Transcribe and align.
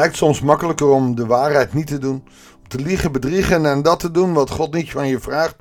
lijkt 0.00 0.16
soms 0.16 0.40
makkelijker 0.40 0.86
om 0.86 1.14
de 1.14 1.26
waarheid 1.26 1.72
niet 1.72 1.86
te 1.86 1.98
doen. 1.98 2.24
Om 2.58 2.68
te 2.68 2.78
liegen, 2.78 3.12
bedriegen 3.12 3.66
en 3.66 3.82
dat 3.82 4.00
te 4.00 4.10
doen 4.10 4.32
wat 4.32 4.50
God 4.50 4.72
niet 4.72 4.90
van 4.90 5.08
je 5.08 5.20
vraagt. 5.20 5.56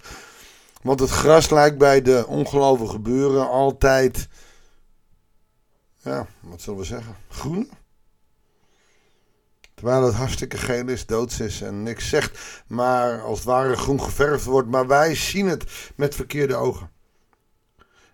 Want 0.81 0.99
het 0.99 1.09
gras 1.09 1.49
lijkt 1.49 1.77
bij 1.77 2.01
de 2.01 2.25
ongelovigen 2.27 2.89
gebeuren 2.89 3.49
altijd, 3.49 4.27
ja, 5.97 6.27
wat 6.39 6.61
zullen 6.61 6.79
we 6.79 6.85
zeggen, 6.85 7.15
groen. 7.29 7.71
Terwijl 9.73 10.03
het 10.05 10.15
hartstikke 10.15 10.57
geel 10.57 10.87
is, 10.87 11.05
doods 11.05 11.39
is 11.39 11.61
en 11.61 11.83
niks 11.83 12.09
zegt, 12.09 12.63
maar 12.67 13.21
als 13.21 13.37
het 13.37 13.47
ware 13.47 13.75
groen 13.75 14.01
geverfd 14.01 14.45
wordt. 14.45 14.69
Maar 14.69 14.87
wij 14.87 15.15
zien 15.15 15.47
het 15.47 15.91
met 15.95 16.15
verkeerde 16.15 16.55
ogen. 16.55 16.91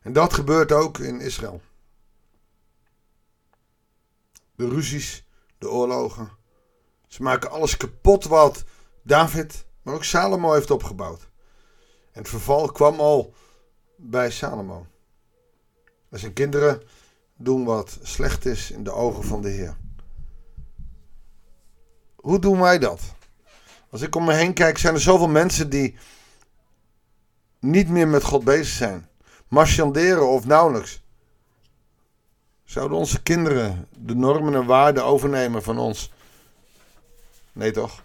En 0.02 0.13
dat 0.13 0.34
gebeurt 0.34 0.71
ook 0.71 0.99
in 0.99 1.20
Israël. 1.20 1.62
De 4.55 4.70
ruzies, 4.70 5.24
de 5.58 5.70
oorlogen. 5.70 6.30
Ze 7.08 7.23
maken 7.23 7.52
alles 7.52 7.77
kapot 7.77 8.23
wat 8.23 8.63
David, 9.04 9.66
maar 9.82 9.94
ook 9.94 10.04
Salomo 10.04 10.54
heeft 10.54 10.72
opgebouwd. 10.72 11.30
En 12.12 12.22
het 12.22 12.30
verval 12.30 12.72
kwam 12.72 13.00
al 13.00 13.34
bij 13.96 14.32
Salomo. 14.32 14.86
En 16.10 16.20
zijn 16.20 16.34
kinderen 16.34 16.82
doen 17.36 17.63
wat 17.66 17.98
slecht 18.02 18.46
is 18.46 18.72
in 18.72 18.84
de 18.84 18.91
ogen 18.91 19.23
van 19.23 19.41
de 19.41 19.49
Heer. 19.49 19.77
Hoe 22.16 22.40
doen 22.40 22.60
wij 22.60 22.80
dat? 22.80 23.02
Als 23.90 24.02
ik 24.02 24.16
om 24.16 24.26
me 24.26 24.34
heen 24.34 24.54
kijk, 24.54 24.77
zijn 24.77 24.94
er 24.94 25.02
zoveel 25.02 25.27
mensen 25.27 25.70
die 25.70 25.98
niet 27.60 27.90
meer 27.90 28.08
met 28.08 28.24
God 28.24 28.44
bezig 28.44 28.74
zijn. 28.74 29.10
Marchanderen 29.48 30.27
of 30.27 30.46
nauwelijks. 30.46 31.04
Zouden 32.66 32.98
onze 32.98 33.21
kinderen 33.21 33.88
de 33.98 34.16
normen 34.16 34.55
en 34.55 34.66
waarden 34.66 35.05
overnemen 35.05 35.63
van 35.63 35.77
ons? 35.77 36.12
Nee 37.52 37.72
toch? 37.72 38.04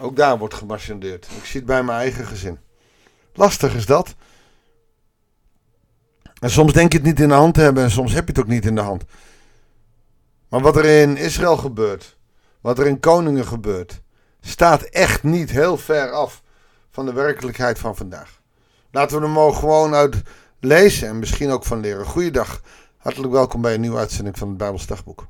Ook 0.00 0.16
daar 0.16 0.38
wordt 0.38 0.54
gemarchandeerd. 0.54 1.28
Ik 1.36 1.44
zie 1.44 1.60
het 1.60 1.68
bij 1.68 1.82
mijn 1.82 1.98
eigen 1.98 2.26
gezin. 2.26 2.58
Lastig 3.34 3.74
is 3.74 3.86
dat. 3.86 4.14
En 6.40 6.50
soms 6.50 6.72
denk 6.72 6.92
je 6.92 6.98
het 6.98 7.06
niet 7.06 7.20
in 7.20 7.28
de 7.28 7.34
hand 7.34 7.54
te 7.54 7.60
hebben 7.60 7.82
en 7.82 7.90
soms 7.90 8.12
heb 8.12 8.24
je 8.24 8.32
het 8.32 8.40
ook 8.40 8.48
niet 8.48 8.66
in 8.66 8.74
de 8.74 8.80
hand. 8.80 9.04
Maar 10.48 10.60
wat 10.60 10.76
er 10.76 10.84
in 10.84 11.16
Israël 11.16 11.56
gebeurt, 11.56 12.16
wat 12.60 12.78
er 12.78 12.86
in 12.86 13.00
koningen 13.00 13.46
gebeurt, 13.46 14.00
staat 14.40 14.82
echt 14.82 15.22
niet 15.22 15.50
heel 15.50 15.76
ver 15.76 16.10
af 16.10 16.42
van 16.90 17.06
de 17.06 17.12
werkelijkheid 17.12 17.78
van 17.78 17.96
vandaag. 17.96 18.40
Laten 18.90 19.20
we 19.20 19.28
mogen 19.28 19.58
gewoon 19.58 19.94
uit 19.94 20.22
lezen 20.60 21.08
en 21.08 21.18
misschien 21.18 21.50
ook 21.50 21.64
van 21.64 21.80
leren. 21.80 22.06
Goeiedag, 22.06 22.62
hartelijk 22.96 23.32
welkom 23.32 23.60
bij 23.60 23.74
een 23.74 23.80
nieuwe 23.80 23.98
uitzending 23.98 24.38
van 24.38 24.48
het 24.48 24.56
Bijbels 24.56 24.86
Dagboek. 24.86 25.26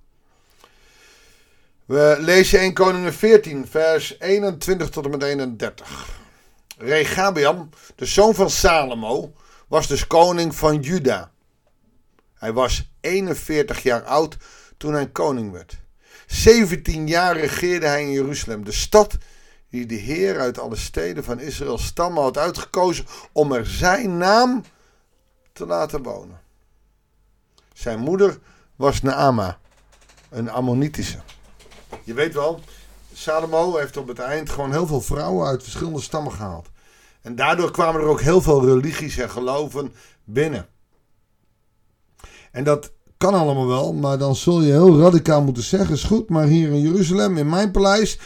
We 1.84 2.17
lezen 2.19 2.59
1 2.59 2.73
Koningen 2.73 3.14
14, 3.14 3.67
vers 3.67 4.20
21 4.20 4.89
tot 4.89 5.05
en 5.05 5.11
met 5.11 5.23
31. 5.23 6.08
Regabiam, 6.78 7.69
de 7.95 8.06
zoon 8.06 8.34
van 8.34 8.51
Salomo, 8.51 9.33
was 9.69 9.86
dus 9.86 10.06
koning 10.06 10.55
van 10.55 10.81
Juda. 10.81 11.31
Hij 12.34 12.53
was 12.53 12.91
41 13.01 13.83
jaar 13.83 14.03
oud 14.03 14.36
toen 14.77 14.92
hij 14.92 15.08
koning 15.08 15.53
werd. 15.53 15.78
17 16.27 17.06
jaar 17.06 17.36
regeerde 17.36 17.86
hij 17.86 18.03
in 18.03 18.11
Jeruzalem, 18.11 18.64
de 18.64 18.73
stad 18.73 19.17
die 19.70 19.86
de 19.86 19.95
Heer 19.95 20.39
uit 20.39 20.58
alle 20.58 20.77
steden 20.77 21.25
van 21.25 21.41
Israël 21.41 21.78
stammen 21.78 22.23
had 22.23 22.39
uitgekozen 22.39 23.06
om 23.33 23.53
er 23.53 23.67
zijn 23.67 24.17
naam 24.17 24.62
te 24.62 24.69
laten 25.66 26.03
wonen. 26.03 26.41
Zijn 27.72 27.98
moeder 27.98 28.39
was 28.77 29.03
Naama, 29.03 29.58
een 30.30 30.51
Ammonitische. 30.51 31.18
Je 32.05 32.14
weet 32.14 32.35
wel, 32.35 32.61
Salomo 33.12 33.77
heeft 33.77 33.96
op 33.96 34.08
het 34.08 34.18
eind 34.18 34.51
gewoon 34.51 34.73
heel 34.73 34.86
veel 34.86 35.01
vrouwen 35.01 35.46
uit 35.46 35.62
verschillende 35.62 36.01
stammen 36.01 36.33
gehaald. 36.33 36.68
En 37.20 37.35
daardoor 37.35 37.70
kwamen 37.70 38.01
er 38.01 38.07
ook 38.07 38.20
heel 38.20 38.40
veel 38.40 38.64
religies 38.64 39.17
en 39.18 39.30
geloven 39.30 39.92
binnen. 40.24 40.67
En 42.51 42.64
dat 42.64 42.92
kan 43.17 43.35
allemaal 43.35 43.67
wel, 43.67 43.92
maar 43.92 44.18
dan 44.18 44.36
zul 44.36 44.61
je 44.61 44.73
heel 44.73 45.01
radicaal 45.01 45.42
moeten 45.42 45.62
zeggen: 45.62 45.95
is 45.95 46.05
goed, 46.05 46.29
maar 46.29 46.46
hier 46.46 46.70
in 46.70 46.80
Jeruzalem, 46.80 47.36
in 47.36 47.48
mijn 47.48 47.70
paleis, 47.70 48.18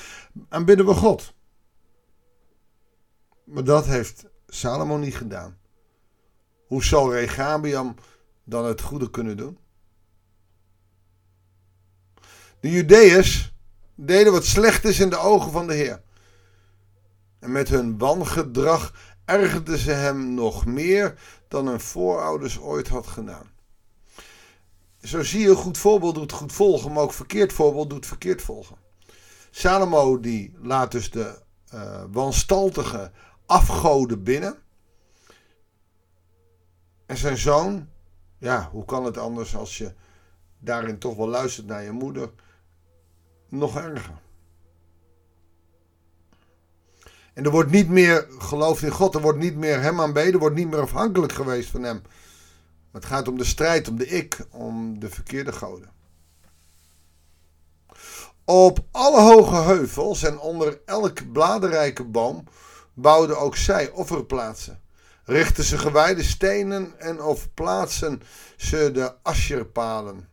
aanbidden 0.49 0.87
we 0.87 0.95
God. 0.95 1.33
Maar 3.45 3.65
dat 3.65 3.87
heeft 3.87 4.25
Salomo 4.47 4.97
niet 4.97 5.17
gedaan. 5.17 5.57
Hoe 6.75 6.85
zal 6.85 7.13
Regabiam 7.13 7.95
dan 8.45 8.65
het 8.65 8.81
goede 8.81 9.11
kunnen 9.11 9.37
doen? 9.37 9.59
De 12.61 12.71
Judeërs 12.71 13.55
deden 13.95 14.33
wat 14.33 14.45
slecht 14.45 14.85
is 14.85 15.01
in 15.01 15.11
de 15.11 15.17
ogen 15.17 15.51
van 15.51 15.67
de 15.67 15.75
Heer. 15.75 16.03
En 17.39 17.53
met 17.53 17.69
hun 17.69 17.99
wangedrag 17.99 18.95
ergerden 19.25 19.79
ze 19.79 19.91
hem 19.91 20.35
nog 20.35 20.67
meer 20.67 21.19
dan 21.49 21.67
hun 21.67 21.81
voorouders 21.81 22.59
ooit 22.59 22.89
had 22.89 23.07
gedaan. 23.07 23.51
Zo 25.03 25.23
zie 25.23 25.41
je, 25.41 25.55
goed 25.55 25.79
voorbeeld 25.79 26.15
doet 26.15 26.33
goed 26.33 26.53
volgen, 26.53 26.93
maar 26.93 27.03
ook 27.03 27.13
verkeerd 27.13 27.53
voorbeeld 27.53 27.91
doet 27.91 28.07
verkeerd 28.07 28.43
volgen. 28.43 28.77
Salomo 29.51 30.21
die 30.21 30.57
laat 30.63 30.91
dus 30.93 31.11
de 31.11 31.43
uh, 31.75 32.05
wanstaltige 32.11 33.13
afgoden 33.47 34.23
binnen. 34.23 34.63
En 37.15 37.21
zijn 37.21 37.39
zoon, 37.39 37.89
ja, 38.39 38.69
hoe 38.73 38.85
kan 38.85 39.05
het 39.05 39.19
anders 39.19 39.57
als 39.57 39.79
je 39.79 39.93
daarin 40.59 40.99
toch 40.99 41.17
wel 41.17 41.29
luistert 41.29 41.67
naar 41.67 41.83
je 41.83 41.91
moeder, 41.91 42.31
nog 43.49 43.77
erger. 43.77 44.15
En 47.35 47.45
er 47.45 47.51
wordt 47.51 47.71
niet 47.71 47.89
meer 47.89 48.27
geloofd 48.39 48.83
in 48.83 48.91
God, 48.91 49.15
er 49.15 49.21
wordt 49.21 49.39
niet 49.39 49.57
meer 49.57 49.81
hem 49.81 50.01
aanbeden, 50.01 50.33
er 50.33 50.39
wordt 50.39 50.57
niet 50.57 50.71
meer 50.71 50.81
afhankelijk 50.81 51.33
geweest 51.33 51.71
van 51.71 51.83
hem. 51.83 52.03
Het 52.93 53.05
gaat 53.05 53.29
om 53.29 53.39
de 53.39 53.45
strijd, 53.45 53.89
om 53.89 53.97
de 53.97 54.07
ik, 54.07 54.47
om 54.51 54.99
de 54.99 55.11
verkeerde 55.11 55.53
goden. 55.53 55.91
Op 58.45 58.85
alle 58.91 59.21
hoge 59.21 59.57
heuvels 59.57 60.23
en 60.23 60.39
onder 60.39 60.81
elk 60.85 61.33
bladerrijke 61.33 62.05
boom 62.05 62.45
bouwden 62.95 63.39
ook 63.39 63.57
zij 63.57 63.91
offerplaatsen. 63.91 64.83
Richten 65.25 65.65
ze 65.65 65.79
gewijde 65.79 66.23
stenen 66.23 67.01
en 67.01 67.23
of 67.23 67.55
plaatsen 67.55 68.23
ze 68.57 68.91
de 68.93 69.15
asjerpalen. 69.23 70.29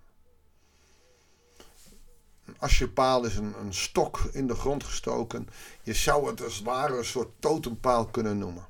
Een 2.46 2.56
asjerpaal 2.60 3.26
is 3.26 3.36
een, 3.36 3.54
een 3.62 3.74
stok 3.74 4.20
in 4.32 4.48
de 4.48 4.56
grond 4.56 4.84
gestoken. 4.84 5.48
Je 5.84 5.94
zou 5.94 6.30
het 6.30 6.44
als 6.44 6.56
het 6.56 6.64
ware 6.64 6.98
een 6.98 7.06
soort 7.06 7.30
totempaal 7.40 8.06
kunnen 8.06 8.38
noemen. 8.38 8.68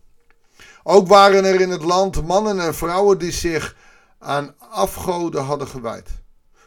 Ook 0.83 1.07
waren 1.07 1.45
er 1.45 1.61
in 1.61 1.69
het 1.69 1.83
land 1.83 2.27
mannen 2.27 2.59
en 2.59 2.75
vrouwen 2.75 3.17
die 3.17 3.31
zich 3.31 3.75
aan 4.19 4.55
afgoden 4.57 5.43
hadden 5.43 5.67
gewijd. 5.67 6.09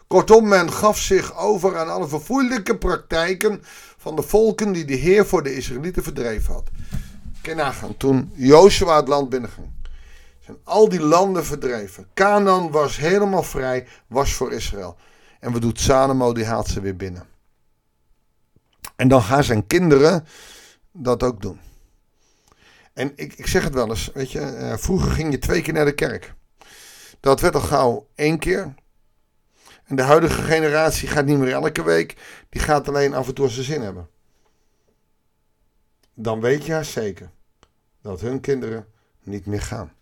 Kortom, 0.07 0.49
men 0.49 0.73
gaf 0.73 0.99
zich 0.99 1.37
over 1.37 1.79
aan 1.79 1.89
alle 1.89 2.09
verfoeilijke 2.09 2.79
praktijken 2.79 3.63
van 3.97 4.17
de 4.17 4.23
volken 4.23 4.73
die 4.73 4.85
de 4.85 4.95
Heer 4.95 5.27
voor 5.27 5.43
de 5.43 5.57
Israëlieten 5.57 6.03
verdreven 6.03 6.53
had. 6.53 6.71
Nagaan, 7.53 7.97
toen 7.97 8.33
Jozua 8.35 8.97
het 8.97 9.09
land 9.09 9.29
binnenging, 9.29 9.71
zijn 10.41 10.57
al 10.65 10.89
die 10.89 11.01
landen 11.01 11.45
verdreven. 11.45 12.07
Canaan 12.15 12.71
was 12.71 12.97
helemaal 12.97 13.43
vrij, 13.43 13.87
was 14.07 14.33
voor 14.33 14.53
Israël. 14.53 14.97
En 15.41 15.53
wat 15.53 15.63
doet 15.63 15.81
Salomo? 15.81 16.33
Die 16.33 16.45
haalt 16.45 16.69
ze 16.69 16.81
weer 16.81 16.97
binnen. 16.97 17.27
En 18.97 19.09
dan 19.09 19.23
gaan 19.23 19.45
zijn 19.45 19.67
kinderen 19.67 20.27
dat 20.93 21.23
ook 21.23 21.43
doen. 21.43 21.61
En 22.93 23.13
ik, 23.17 23.33
ik 23.33 23.47
zeg 23.47 23.65
het 23.65 23.75
wel 23.75 23.89
eens, 23.89 24.11
weet 24.15 24.33
je, 24.33 24.41
eh, 24.41 24.77
vroeger 24.77 25.11
ging 25.11 25.31
je 25.31 25.39
twee 25.39 25.63
keer 25.63 25.73
naar 25.73 25.85
de 25.85 25.95
kerk. 25.95 26.35
Dat 27.21 27.41
werd 27.41 27.55
al 27.55 27.61
gauw 27.61 28.09
één 28.15 28.39
keer. 28.39 28.75
En 29.85 29.97
de 29.97 30.03
huidige 30.03 30.43
generatie 30.43 31.09
gaat 31.09 31.25
niet 31.25 31.39
meer 31.39 31.53
elke 31.53 31.83
week, 31.83 32.17
die 32.49 32.61
gaat 32.61 32.89
alleen 32.89 33.15
af 33.15 33.29
en 33.29 33.35
toe 33.35 33.49
zijn 33.49 33.65
zin 33.65 33.83
hebben. 33.83 34.09
Dan 36.15 36.41
weet 36.41 36.65
je 36.65 36.83
zeker 36.83 37.31
dat 38.05 38.21
hun 38.21 38.41
kinderen 38.41 38.87
niet 39.23 39.47
meer 39.47 39.63
gaan. 39.63 39.93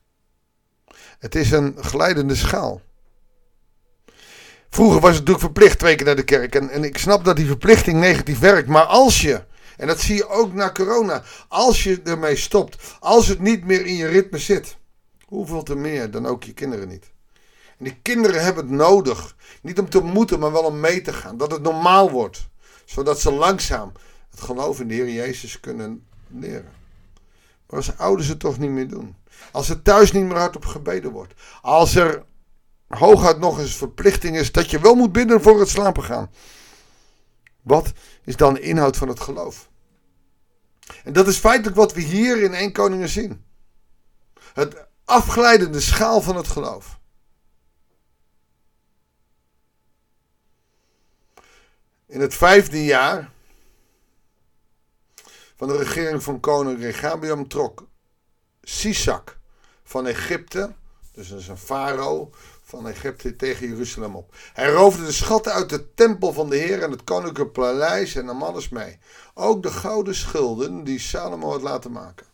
Het 1.18 1.34
is 1.34 1.50
een 1.50 1.76
glijdende 1.78 2.34
schaal. 2.34 2.80
Vroeger 4.68 5.00
was 5.00 5.10
het 5.10 5.18
natuurlijk 5.18 5.44
verplicht 5.44 5.78
twee 5.78 5.94
keer 5.94 6.06
naar 6.06 6.16
de 6.16 6.24
kerk. 6.24 6.54
En, 6.54 6.70
en 6.70 6.84
ik 6.84 6.98
snap 6.98 7.24
dat 7.24 7.36
die 7.36 7.46
verplichting 7.46 8.00
negatief 8.00 8.38
werkt. 8.38 8.68
Maar 8.68 8.84
als 8.84 9.20
je, 9.20 9.44
en 9.76 9.86
dat 9.86 10.00
zie 10.00 10.14
je 10.14 10.28
ook 10.28 10.52
na 10.52 10.72
corona, 10.72 11.22
als 11.48 11.82
je 11.82 12.00
ermee 12.04 12.36
stopt, 12.36 12.96
als 13.00 13.28
het 13.28 13.38
niet 13.38 13.64
meer 13.64 13.86
in 13.86 13.96
je 13.96 14.06
ritme 14.06 14.38
zit, 14.38 14.76
hoeveel 15.26 15.62
te 15.62 15.74
meer 15.74 16.10
dan 16.10 16.26
ook 16.26 16.44
je 16.44 16.52
kinderen 16.52 16.88
niet. 16.88 17.10
En 17.78 17.84
die 17.84 17.98
kinderen 18.02 18.42
hebben 18.42 18.64
het 18.64 18.74
nodig. 18.74 19.36
Niet 19.62 19.78
om 19.78 19.88
te 19.88 20.00
moeten, 20.00 20.38
maar 20.38 20.52
wel 20.52 20.64
om 20.64 20.80
mee 20.80 21.00
te 21.00 21.12
gaan. 21.12 21.36
Dat 21.36 21.50
het 21.50 21.62
normaal 21.62 22.10
wordt. 22.10 22.48
Zodat 22.84 23.20
ze 23.20 23.32
langzaam 23.32 23.92
het 24.30 24.40
geloof 24.40 24.80
in 24.80 24.88
de 24.88 24.94
Heer 24.94 25.10
Jezus 25.10 25.60
kunnen 25.60 26.06
leren. 26.28 26.81
Als 27.72 27.96
ouders 27.96 28.28
het 28.28 28.38
toch 28.38 28.58
niet 28.58 28.70
meer 28.70 28.88
doen. 28.88 29.16
Als 29.52 29.68
er 29.68 29.82
thuis 29.82 30.12
niet 30.12 30.24
meer 30.24 30.36
hardop 30.36 30.64
gebeden 30.64 31.10
wordt. 31.10 31.34
Als 31.60 31.94
er 31.94 32.24
hooguit 32.88 33.38
nog 33.38 33.58
eens 33.58 33.76
verplichting 33.76 34.36
is 34.36 34.52
dat 34.52 34.70
je 34.70 34.80
wel 34.80 34.94
moet 34.94 35.12
bidden 35.12 35.42
voor 35.42 35.58
het 35.58 35.68
slapen 35.68 36.02
gaan. 36.02 36.30
Wat 37.62 37.92
is 38.24 38.36
dan 38.36 38.54
de 38.54 38.60
inhoud 38.60 38.96
van 38.96 39.08
het 39.08 39.20
geloof? 39.20 39.70
En 41.04 41.12
dat 41.12 41.28
is 41.28 41.38
feitelijk 41.38 41.76
wat 41.76 41.92
we 41.92 42.00
hier 42.00 42.42
in 42.42 42.54
1 42.54 42.72
Koningen 42.72 43.08
zien. 43.08 43.44
Het 44.54 44.86
afglijdende 45.04 45.80
schaal 45.80 46.20
van 46.20 46.36
het 46.36 46.48
geloof. 46.48 47.00
In 52.06 52.20
het 52.20 52.34
vijfde 52.34 52.84
jaar 52.84 53.31
van 55.62 55.70
de 55.70 55.76
regering 55.76 56.22
van 56.22 56.40
koning 56.40 56.78
Regabiam 56.78 57.48
trok 57.48 57.86
Sisak 58.62 59.38
van 59.84 60.06
Egypte, 60.06 60.72
dus 61.12 61.28
dat 61.28 61.38
is 61.38 61.48
een 61.48 61.58
farao 61.58 62.30
van 62.62 62.88
Egypte, 62.88 63.36
tegen 63.36 63.68
Jeruzalem 63.68 64.16
op. 64.16 64.34
Hij 64.52 64.70
roofde 64.70 65.04
de 65.04 65.12
schatten 65.12 65.52
uit 65.52 65.68
de 65.68 65.94
tempel 65.94 66.32
van 66.32 66.50
de 66.50 66.56
Heer 66.56 66.82
en 66.82 66.90
het 66.90 67.04
koninklijke 67.04 67.52
paleis 67.52 68.14
en 68.14 68.24
nam 68.24 68.42
alles 68.42 68.68
mee. 68.68 68.98
Ook 69.34 69.62
de 69.62 69.70
gouden 69.70 70.14
schilden 70.14 70.84
die 70.84 70.98
Salomo 70.98 71.50
had 71.50 71.62
laten 71.62 71.92
maken. 71.92 72.26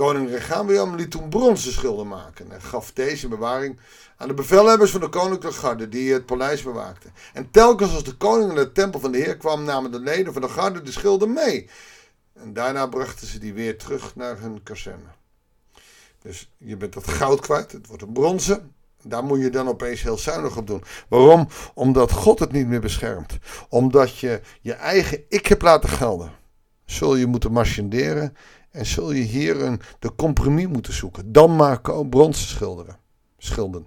Koning 0.00 0.30
Regabiam 0.30 0.94
liet 0.94 1.10
toen 1.10 1.28
bronzen 1.28 1.72
schilden 1.72 2.08
maken 2.08 2.52
en 2.52 2.62
gaf 2.62 2.92
deze 2.92 3.28
bewaring 3.28 3.80
aan 4.16 4.28
de 4.28 4.34
bevelhebbers 4.34 4.90
van 4.90 5.00
de 5.00 5.08
koninklijke 5.08 5.58
garde 5.58 5.88
die 5.88 6.12
het 6.12 6.26
paleis 6.26 6.62
bewaakten. 6.62 7.12
En 7.32 7.50
telkens 7.50 7.94
als 7.94 8.04
de 8.04 8.16
koning 8.16 8.48
in 8.48 8.54
de 8.54 8.72
tempel 8.72 9.00
van 9.00 9.12
de 9.12 9.18
Heer 9.18 9.36
kwam, 9.36 9.64
namen 9.64 9.90
de 9.90 10.00
leden 10.00 10.32
van 10.32 10.42
de 10.42 10.48
garde 10.48 10.82
de 10.82 10.92
schilden 10.92 11.32
mee. 11.32 11.68
En 12.32 12.52
daarna 12.52 12.86
brachten 12.86 13.26
ze 13.26 13.38
die 13.38 13.54
weer 13.54 13.78
terug 13.78 14.16
naar 14.16 14.40
hun 14.40 14.62
kazerne. 14.62 15.10
Dus 16.22 16.50
je 16.56 16.76
bent 16.76 16.92
dat 16.92 17.08
goud 17.08 17.40
kwijt, 17.40 17.72
het 17.72 17.86
wordt 17.86 18.02
een 18.02 18.12
bronzen. 18.12 18.74
Daar 19.02 19.24
moet 19.24 19.40
je 19.40 19.50
dan 19.50 19.68
opeens 19.68 20.02
heel 20.02 20.18
zuinig 20.18 20.56
op 20.56 20.66
doen. 20.66 20.84
Waarom? 21.08 21.48
Omdat 21.74 22.12
God 22.12 22.38
het 22.38 22.52
niet 22.52 22.66
meer 22.66 22.80
beschermt. 22.80 23.38
Omdat 23.68 24.18
je 24.18 24.40
je 24.60 24.72
eigen 24.72 25.24
ik 25.28 25.46
hebt 25.46 25.62
laten 25.62 25.88
gelden. 25.88 26.32
Zul 26.84 27.16
je 27.16 27.26
moeten 27.26 27.52
marchanderen 27.52 28.36
en 28.70 28.86
zul 28.86 29.12
je 29.12 29.22
hier 29.22 29.62
een, 29.62 29.80
de 29.98 30.14
compromis 30.14 30.66
moeten 30.66 30.92
zoeken. 30.92 31.32
Dan 31.32 31.56
maar 31.56 31.80
bronzen 32.08 32.46
schilderen. 32.46 32.98
Schilden. 33.38 33.86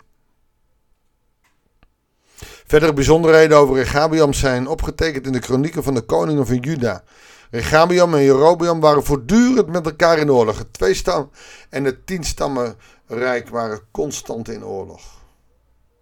Verdere 2.65 2.94
bijzonderheden 2.94 3.57
over 3.57 3.75
Regabiam 3.75 4.33
zijn 4.33 4.68
opgetekend 4.68 5.25
in 5.25 5.31
de 5.31 5.39
kronieken 5.39 5.83
van 5.83 5.94
de 5.94 6.01
koningen 6.01 6.47
van 6.47 6.57
Juda. 6.57 7.03
Regabiam 7.51 8.13
en 8.13 8.24
Jerobeam 8.24 8.80
waren 8.80 9.03
voortdurend 9.03 9.68
met 9.68 9.85
elkaar 9.85 10.18
in 10.18 10.31
oorlog. 10.31 10.57
Het 10.57 10.74
tweestam 10.74 11.29
en 11.69 11.83
het 11.83 12.06
tienstammenrijk 12.07 13.50
waren 13.50 13.81
constant 13.91 14.50
in 14.50 14.65
oorlog. 14.65 15.01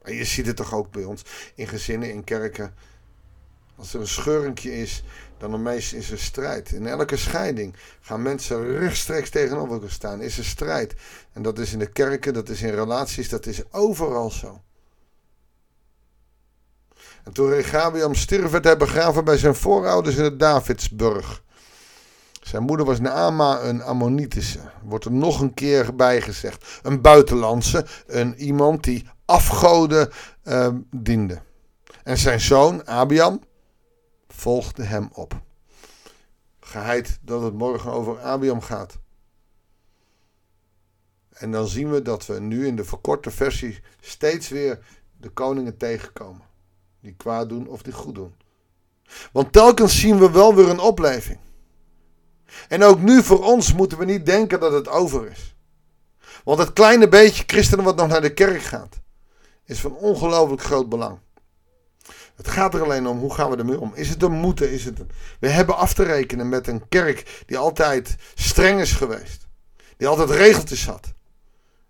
En 0.04 0.13
je 0.13 0.25
ziet 0.25 0.45
het 0.45 0.56
toch 0.56 0.74
ook 0.74 0.92
bij 0.92 1.04
ons 1.04 1.22
in 1.56 1.68
gezinnen, 1.68 2.13
in 2.13 2.24
kerken. 2.24 2.74
Als 3.75 3.94
er 3.94 4.00
een 4.00 4.07
scheurenkje 4.07 4.77
is, 4.77 5.04
dan 5.49 5.61
meest 5.61 5.93
is 5.93 6.11
er 6.11 6.19
strijd. 6.19 6.71
In 6.71 6.88
elke 6.88 7.17
scheiding 7.17 7.75
gaan 8.01 8.21
mensen 8.21 8.77
rechtstreeks 8.77 9.29
tegenover 9.29 9.73
elkaar 9.73 9.89
staan. 9.89 10.21
Is 10.21 10.38
er 10.38 10.45
strijd. 10.45 10.93
En 11.33 11.41
dat 11.41 11.59
is 11.59 11.73
in 11.73 11.79
de 11.79 11.91
kerken, 11.91 12.33
dat 12.33 12.49
is 12.49 12.61
in 12.61 12.73
relaties, 12.73 13.29
dat 13.29 13.45
is 13.45 13.61
overal 13.71 14.31
zo. 14.31 14.61
En 17.23 17.33
toen 17.33 17.49
Regabiam 17.49 18.15
stierf, 18.15 18.51
werd 18.51 18.63
hij 18.63 18.77
begraven 18.77 19.23
bij 19.23 19.38
zijn 19.38 19.55
voorouders 19.55 20.15
in 20.15 20.23
het 20.23 20.39
Davidsburg. 20.39 21.43
Zijn 22.41 22.63
moeder 22.63 22.85
was 22.85 22.99
Naama 22.99 23.61
een 23.61 23.81
Ammonitische. 23.81 24.59
Wordt 24.83 25.05
er 25.05 25.11
nog 25.11 25.41
een 25.41 25.53
keer 25.53 25.95
bij 25.95 26.21
gezegd. 26.21 26.79
Een 26.83 27.01
buitenlandse. 27.01 27.85
Een 28.07 28.35
iemand 28.35 28.83
die 28.83 29.07
afgoden 29.25 30.09
uh, 30.43 30.67
diende. 30.95 31.41
En 32.03 32.17
zijn 32.17 32.39
zoon 32.39 32.88
Abiam 32.88 33.41
volgde 34.41 34.83
hem 34.83 35.09
op. 35.13 35.41
Geheid 36.59 37.19
dat 37.21 37.41
het 37.41 37.53
morgen 37.53 37.91
over 37.91 38.21
Abiam 38.21 38.61
gaat. 38.61 38.97
En 41.29 41.51
dan 41.51 41.67
zien 41.67 41.91
we 41.91 42.01
dat 42.01 42.25
we 42.25 42.39
nu 42.39 42.67
in 42.67 42.75
de 42.75 42.83
verkorte 42.83 43.31
versie 43.31 43.79
steeds 43.99 44.49
weer 44.49 44.85
de 45.17 45.29
koningen 45.29 45.77
tegenkomen. 45.77 46.41
Die 46.99 47.13
kwaad 47.13 47.49
doen 47.49 47.67
of 47.67 47.81
die 47.81 47.93
goed 47.93 48.15
doen. 48.15 48.35
Want 49.31 49.53
telkens 49.53 49.99
zien 49.99 50.19
we 50.19 50.31
wel 50.31 50.55
weer 50.55 50.69
een 50.69 50.79
opleving. 50.79 51.39
En 52.67 52.83
ook 52.83 52.99
nu 52.99 53.23
voor 53.23 53.43
ons 53.43 53.73
moeten 53.73 53.97
we 53.97 54.05
niet 54.05 54.25
denken 54.25 54.59
dat 54.59 54.71
het 54.71 54.88
over 54.88 55.31
is. 55.31 55.55
Want 56.43 56.59
het 56.59 56.73
kleine 56.73 57.07
beetje 57.07 57.43
christenen 57.47 57.85
wat 57.85 57.95
nog 57.95 58.07
naar 58.07 58.21
de 58.21 58.33
kerk 58.33 58.61
gaat, 58.61 58.99
is 59.65 59.79
van 59.79 59.95
ongelooflijk 59.95 60.61
groot 60.61 60.89
belang. 60.89 61.19
Het 62.41 62.49
gaat 62.49 62.73
er 62.73 62.83
alleen 62.83 63.07
om, 63.07 63.19
hoe 63.19 63.33
gaan 63.33 63.49
we 63.49 63.57
ermee 63.57 63.79
om? 63.79 63.91
Is 63.95 64.09
het 64.09 64.23
een 64.23 64.31
moeten? 64.31 64.71
Is 64.71 64.85
het 64.85 64.99
een... 64.99 65.09
We 65.39 65.49
hebben 65.49 65.75
af 65.75 65.93
te 65.93 66.03
rekenen 66.03 66.49
met 66.49 66.67
een 66.67 66.88
kerk 66.88 67.43
die 67.45 67.57
altijd 67.57 68.15
streng 68.35 68.79
is 68.79 68.91
geweest. 68.91 69.47
Die 69.97 70.07
altijd 70.07 70.29
regeltjes 70.29 70.85
had. 70.85 71.13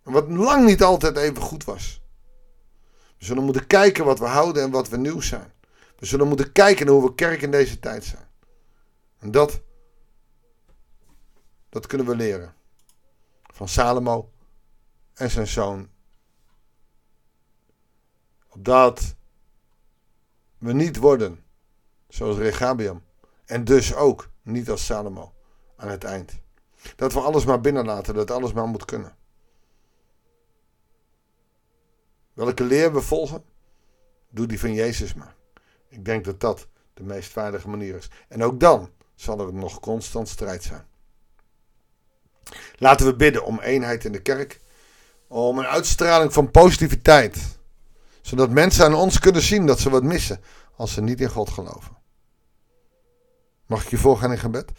En 0.03 0.11
wat 0.11 0.29
lang 0.29 0.65
niet 0.65 0.83
altijd 0.83 1.17
even 1.17 1.41
goed 1.41 1.63
was. 1.63 2.01
We 3.17 3.25
zullen 3.25 3.43
moeten 3.43 3.67
kijken 3.67 4.05
wat 4.05 4.19
we 4.19 4.25
houden 4.25 4.63
en 4.63 4.71
wat 4.71 4.89
we 4.89 4.97
nieuw 4.97 5.21
zijn. 5.21 5.53
We 5.97 6.05
zullen 6.05 6.27
moeten 6.27 6.51
kijken 6.51 6.85
naar 6.85 6.95
hoe 6.95 7.03
we 7.03 7.15
kerk 7.15 7.41
in 7.41 7.51
deze 7.51 7.79
tijd 7.79 8.03
zijn. 8.03 8.27
En 9.19 9.31
dat, 9.31 9.61
dat 11.69 11.87
kunnen 11.87 12.07
we 12.07 12.15
leren. 12.15 12.53
Van 13.41 13.67
Salomo 13.67 14.31
en 15.13 15.29
zijn 15.29 15.47
zoon. 15.47 15.89
Opdat 18.49 19.15
we 20.61 20.73
niet 20.73 20.97
worden 20.97 21.43
zoals 22.07 22.37
Regabiam. 22.37 23.03
En 23.45 23.63
dus 23.63 23.95
ook 23.95 24.29
niet 24.41 24.69
als 24.69 24.85
Salomo 24.85 25.33
aan 25.75 25.89
het 25.89 26.03
eind. 26.03 26.39
Dat 26.95 27.13
we 27.13 27.19
alles 27.19 27.45
maar 27.45 27.61
binnenlaten, 27.61 28.13
dat 28.13 28.31
alles 28.31 28.53
maar 28.53 28.67
moet 28.67 28.85
kunnen. 28.85 29.15
Welke 32.33 32.63
leer 32.63 32.93
we 32.93 33.01
volgen? 33.01 33.43
Doe 34.29 34.45
die 34.45 34.59
van 34.59 34.73
Jezus 34.73 35.13
maar. 35.13 35.35
Ik 35.87 36.05
denk 36.05 36.25
dat 36.25 36.39
dat 36.39 36.67
de 36.93 37.03
meest 37.03 37.31
veilige 37.31 37.69
manier 37.69 37.95
is. 37.95 38.09
En 38.27 38.43
ook 38.43 38.59
dan 38.59 38.89
zal 39.15 39.39
er 39.39 39.53
nog 39.53 39.79
constant 39.79 40.29
strijd 40.29 40.63
zijn. 40.63 40.85
Laten 42.75 43.05
we 43.05 43.15
bidden 43.15 43.45
om 43.45 43.59
eenheid 43.59 44.05
in 44.05 44.11
de 44.11 44.21
kerk. 44.21 44.61
Om 45.27 45.59
een 45.59 45.65
uitstraling 45.65 46.33
van 46.33 46.51
positiviteit. 46.51 47.59
Zodat 48.21 48.49
mensen 48.49 48.85
aan 48.85 48.93
ons 48.93 49.19
kunnen 49.19 49.41
zien 49.41 49.65
dat 49.65 49.79
ze 49.79 49.89
wat 49.89 50.03
missen 50.03 50.41
als 50.75 50.93
ze 50.93 51.01
niet 51.01 51.21
in 51.21 51.29
God 51.29 51.49
geloven. 51.49 51.97
Mag 53.65 53.83
ik 53.83 53.89
je 53.89 53.97
voorgaan 53.97 54.31
in 54.31 54.37
gebed? 54.37 54.71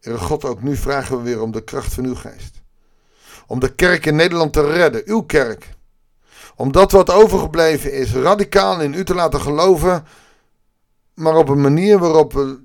Heere 0.00 0.18
God, 0.18 0.44
ook 0.44 0.62
nu 0.62 0.76
vragen 0.76 1.16
we 1.16 1.22
weer 1.22 1.42
om 1.42 1.50
de 1.50 1.64
kracht 1.64 1.94
van 1.94 2.04
uw 2.04 2.14
geest. 2.14 2.62
Om 3.46 3.60
de 3.60 3.74
kerk 3.74 4.06
in 4.06 4.16
Nederland 4.16 4.52
te 4.52 4.66
redden, 4.66 5.02
uw 5.04 5.22
kerk. 5.22 5.74
Om 6.56 6.72
dat 6.72 6.92
wat 6.92 7.10
overgebleven 7.10 7.92
is 7.92 8.12
radicaal 8.12 8.80
in 8.80 8.94
u 8.94 9.04
te 9.04 9.14
laten 9.14 9.40
geloven, 9.40 10.04
maar 11.14 11.36
op 11.36 11.48
een 11.48 11.60
manier 11.60 11.98
waarop, 11.98 12.32
we, 12.32 12.58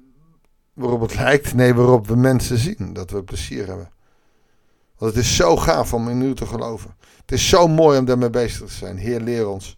waarop 0.73 1.01
het 1.01 1.15
lijkt, 1.15 1.53
nee, 1.53 1.73
waarop 1.73 2.07
we 2.07 2.15
mensen 2.15 2.57
zien 2.57 2.93
dat 2.93 3.11
we 3.11 3.23
plezier 3.23 3.67
hebben. 3.67 3.89
Want 4.99 5.15
het 5.15 5.23
is 5.23 5.35
zo 5.35 5.57
gaaf 5.57 5.93
om 5.93 6.09
in 6.09 6.21
u 6.21 6.35
te 6.35 6.45
geloven. 6.45 6.95
Het 7.21 7.31
is 7.31 7.49
zo 7.49 7.67
mooi 7.67 7.99
om 7.99 8.05
daarmee 8.05 8.29
bezig 8.29 8.67
te 8.67 8.73
zijn. 8.73 8.97
Heer, 8.97 9.19
leer 9.19 9.47
ons 9.47 9.77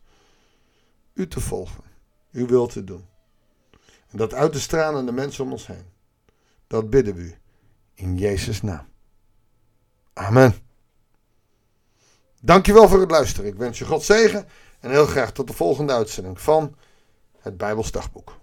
u 1.14 1.28
te 1.28 1.40
volgen, 1.40 1.84
uw 2.32 2.48
wil 2.48 2.68
te 2.68 2.84
doen. 2.84 3.06
En 4.08 4.18
dat 4.18 4.34
uit 4.34 4.52
te 4.52 4.60
stralen 4.60 5.00
aan 5.00 5.06
de 5.06 5.12
mensen 5.12 5.44
om 5.44 5.52
ons 5.52 5.68
heen. 5.68 5.86
Dat 6.68 6.90
bidden 6.90 7.16
we 7.16 7.22
u. 7.22 7.36
In 7.94 8.18
Jezus' 8.18 8.62
naam. 8.62 8.88
Amen. 10.14 10.56
Dankjewel 12.42 12.88
voor 12.90 13.00
het 13.00 13.12
luisteren. 13.12 13.50
Ik 13.50 13.58
wens 13.58 13.80
je 13.80 13.86
God 13.86 14.04
zegen 14.04 14.48
en 14.80 14.90
heel 14.90 15.06
graag 15.06 15.32
tot 15.32 15.48
de 15.48 15.54
volgende 15.54 15.94
uitzending 15.94 16.42
van 16.42 16.76
het 17.40 17.58
Bijbels 17.58 17.92
Dagboek. 17.92 18.41